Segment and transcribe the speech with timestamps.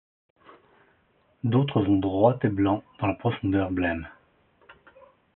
[1.43, 4.07] D’autres vont droits et blancs dans la profondeur blême;